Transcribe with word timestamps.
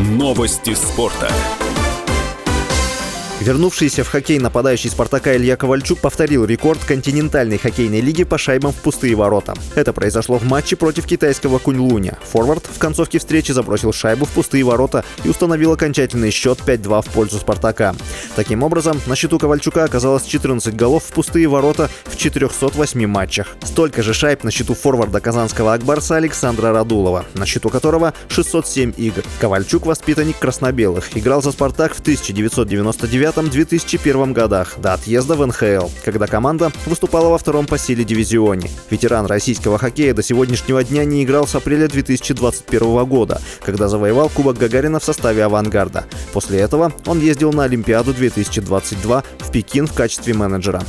Новости 0.00 0.74
спорта. 0.74 1.30
Вернувшийся 3.40 4.04
в 4.04 4.08
хоккей 4.08 4.38
нападающий 4.38 4.90
«Спартака» 4.90 5.34
Илья 5.34 5.56
Ковальчук 5.56 5.98
повторил 6.00 6.44
рекорд 6.44 6.84
континентальной 6.84 7.56
хоккейной 7.56 8.02
лиги 8.02 8.24
по 8.24 8.36
шайбам 8.36 8.72
в 8.72 8.76
пустые 8.76 9.14
ворота. 9.14 9.54
Это 9.74 9.94
произошло 9.94 10.36
в 10.36 10.44
матче 10.44 10.76
против 10.76 11.06
китайского 11.06 11.58
Куньлуня. 11.58 12.18
Форвард 12.32 12.66
в 12.66 12.78
концовке 12.78 13.18
встречи 13.18 13.52
забросил 13.52 13.94
шайбу 13.94 14.26
в 14.26 14.28
пустые 14.28 14.62
ворота 14.62 15.06
и 15.24 15.30
установил 15.30 15.72
окончательный 15.72 16.30
счет 16.30 16.58
5-2 16.66 17.02
в 17.02 17.06
пользу 17.06 17.38
«Спартака». 17.38 17.96
Таким 18.36 18.62
образом, 18.62 19.00
на 19.06 19.16
счету 19.16 19.38
Ковальчука 19.38 19.84
оказалось 19.84 20.24
14 20.24 20.76
голов 20.76 21.04
в 21.04 21.12
пустые 21.12 21.48
ворота 21.48 21.88
в 22.04 22.18
408 22.18 23.06
матчах. 23.06 23.56
Столько 23.64 24.02
же 24.02 24.12
шайб 24.12 24.44
на 24.44 24.50
счету 24.50 24.74
форварда 24.74 25.20
казанского 25.20 25.72
Акбарса 25.72 26.16
Александра 26.16 26.72
Радулова, 26.72 27.24
на 27.32 27.46
счету 27.46 27.70
которого 27.70 28.12
607 28.28 28.92
игр. 28.98 29.24
Ковальчук– 29.40 29.86
воспитанник 29.86 30.38
краснобелых, 30.38 31.16
играл 31.16 31.40
за 31.40 31.52
«Спартак» 31.52 31.94
в 31.94 32.00
1999 32.00 33.29
2001 33.32 34.32
годах 34.32 34.74
до 34.78 34.94
отъезда 34.94 35.34
в 35.34 35.46
НХЛ, 35.46 35.88
когда 36.04 36.26
команда 36.26 36.72
выступала 36.86 37.28
во 37.28 37.38
втором 37.38 37.66
по 37.66 37.78
силе 37.78 38.04
дивизионе. 38.04 38.70
Ветеран 38.90 39.26
российского 39.26 39.78
хоккея 39.78 40.14
до 40.14 40.22
сегодняшнего 40.22 40.82
дня 40.82 41.04
не 41.04 41.22
играл 41.22 41.46
с 41.46 41.54
апреля 41.54 41.88
2021 41.88 43.04
года, 43.04 43.40
когда 43.64 43.88
завоевал 43.88 44.28
Кубок 44.28 44.58
Гагарина 44.58 45.00
в 45.00 45.04
составе 45.04 45.44
«Авангарда». 45.44 46.04
После 46.32 46.60
этого 46.60 46.92
он 47.06 47.20
ездил 47.20 47.52
на 47.52 47.64
Олимпиаду 47.64 48.12
2022 48.12 49.24
в 49.38 49.52
Пекин 49.52 49.86
в 49.86 49.92
качестве 49.92 50.34
менеджера. 50.34 50.82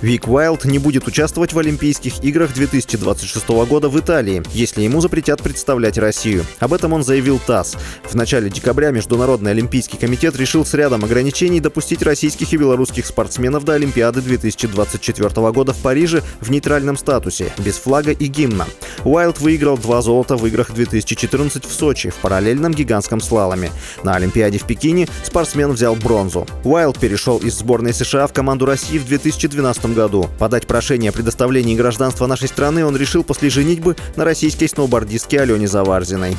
Вик 0.00 0.28
Уайлд 0.28 0.64
не 0.64 0.78
будет 0.78 1.08
участвовать 1.08 1.52
в 1.52 1.58
Олимпийских 1.58 2.22
играх 2.22 2.54
2026 2.54 3.48
года 3.48 3.88
в 3.88 3.98
Италии, 3.98 4.44
если 4.52 4.82
ему 4.82 5.00
запретят 5.00 5.42
представлять 5.42 5.98
Россию. 5.98 6.44
Об 6.60 6.72
этом 6.72 6.92
он 6.92 7.02
заявил 7.02 7.40
ТАСС. 7.44 7.76
В 8.04 8.14
начале 8.14 8.48
декабря 8.48 8.92
Международный 8.92 9.50
Олимпийский 9.50 9.96
комитет 9.96 10.36
решил 10.36 10.64
с 10.64 10.72
рядом 10.74 11.04
ограничений 11.04 11.60
допустить 11.60 12.02
российских 12.02 12.52
и 12.52 12.56
белорусских 12.56 13.06
спортсменов 13.06 13.64
до 13.64 13.74
Олимпиады 13.74 14.20
2024 14.20 15.50
года 15.50 15.72
в 15.72 15.78
Париже 15.78 16.22
в 16.40 16.50
нейтральном 16.50 16.96
статусе, 16.96 17.52
без 17.58 17.76
флага 17.76 18.12
и 18.12 18.26
гимна. 18.26 18.66
Уайлд 19.04 19.40
выиграл 19.40 19.76
два 19.78 20.00
золота 20.00 20.36
в 20.36 20.46
играх 20.46 20.72
2014 20.72 21.64
в 21.64 21.72
Сочи 21.72 22.10
в 22.10 22.16
параллельном 22.16 22.72
гигантском 22.72 23.20
слаломе. 23.20 23.72
На 24.04 24.14
Олимпиаде 24.14 24.58
в 24.58 24.64
Пекине 24.64 25.08
спортсмен 25.24 25.72
взял 25.72 25.96
бронзу. 25.96 26.46
Уайлд 26.62 27.00
перешел 27.00 27.38
из 27.38 27.58
сборной 27.58 27.92
США 27.92 28.28
в 28.28 28.32
команду 28.32 28.64
России 28.64 28.98
в 28.98 29.06
2012 29.06 29.87
году. 29.94 30.28
Подать 30.38 30.66
прошение 30.66 31.10
о 31.10 31.12
предоставлении 31.12 31.76
гражданства 31.76 32.26
нашей 32.26 32.48
страны 32.48 32.84
он 32.84 32.96
решил 32.96 33.24
после 33.24 33.50
женитьбы 33.50 33.96
на 34.16 34.24
российской 34.24 34.66
сноубордистке 34.66 35.40
Алене 35.40 35.68
Заварзиной. 35.68 36.36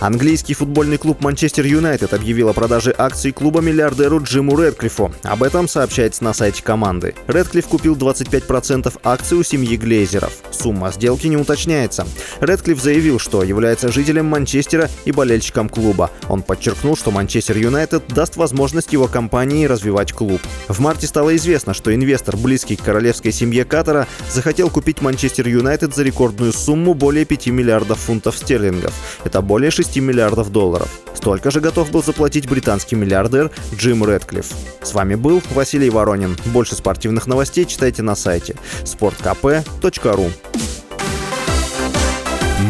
Английский 0.00 0.54
футбольный 0.54 0.96
клуб 0.96 1.20
Манчестер 1.20 1.66
Юнайтед 1.66 2.14
объявил 2.14 2.48
о 2.48 2.54
продаже 2.54 2.94
акций 2.96 3.32
клуба 3.32 3.60
миллиардеру 3.60 4.22
Джиму 4.22 4.58
Редклифу. 4.58 5.12
Об 5.24 5.42
этом 5.42 5.68
сообщается 5.68 6.24
на 6.24 6.32
сайте 6.32 6.62
команды. 6.62 7.14
Редклифф 7.26 7.68
купил 7.68 7.96
25% 7.96 8.98
акций 9.04 9.36
у 9.36 9.42
семьи 9.42 9.76
Глейзеров. 9.76 10.32
Сумма 10.50 10.90
сделки 10.90 11.26
не 11.26 11.36
уточняется. 11.36 12.06
Редклифф 12.40 12.80
заявил, 12.80 13.18
что 13.18 13.42
является 13.42 13.92
жителем 13.92 14.24
Манчестера 14.24 14.88
и 15.04 15.12
болельщиком 15.12 15.68
клуба. 15.68 16.10
Он 16.30 16.40
подчеркнул, 16.40 16.96
что 16.96 17.10
Манчестер 17.10 17.58
Юнайтед 17.58 18.04
даст 18.08 18.36
возможность 18.36 18.94
его 18.94 19.06
компании 19.06 19.66
развивать 19.66 20.14
клуб. 20.14 20.40
В 20.68 20.80
марте 20.80 21.06
стало 21.08 21.36
известно, 21.36 21.74
что 21.74 21.94
инвестор, 21.94 22.38
близкий 22.38 22.76
к 22.76 22.82
королевской 22.82 23.32
семье 23.32 23.66
Катара, 23.66 24.06
захотел 24.30 24.70
купить 24.70 25.02
Манчестер 25.02 25.46
Юнайтед 25.46 25.94
за 25.94 26.04
рекордную 26.04 26.54
сумму 26.54 26.94
более 26.94 27.26
5 27.26 27.48
миллиардов 27.48 27.98
фунтов 27.98 28.38
стерлингов. 28.38 28.94
Это 29.24 29.42
более 29.42 29.70
6 29.70 29.89
миллиардов 29.98 30.52
долларов. 30.52 30.88
Столько 31.14 31.50
же 31.50 31.60
готов 31.60 31.90
был 31.90 32.02
заплатить 32.02 32.48
британский 32.48 32.94
миллиардер 32.94 33.50
Джим 33.74 34.04
Редклифф. 34.04 34.46
С 34.82 34.94
вами 34.94 35.16
был 35.16 35.42
Василий 35.50 35.90
Воронин. 35.90 36.36
Больше 36.46 36.76
спортивных 36.76 37.26
новостей 37.26 37.64
читайте 37.64 38.02
на 38.02 38.14
сайте 38.14 38.54
sportkp.ru 38.84 40.30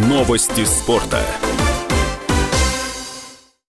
Новости 0.09 0.65
спорта. 0.65 1.21